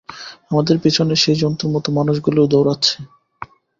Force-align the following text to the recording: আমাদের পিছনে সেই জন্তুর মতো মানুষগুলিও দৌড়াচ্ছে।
আমাদের 0.51 0.75
পিছনে 0.83 1.13
সেই 1.15 1.37
জন্তুর 1.41 1.69
মতো 1.73 1.89
মানুষগুলিও 1.97 2.51
দৌড়াচ্ছে। 2.53 2.95